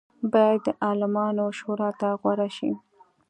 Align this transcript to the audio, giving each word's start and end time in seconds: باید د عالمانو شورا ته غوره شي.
باید 0.31 0.59
د 0.65 0.67
عالمانو 0.85 1.45
شورا 1.59 1.89
ته 1.99 2.09
غوره 2.21 2.49
شي. 2.57 2.71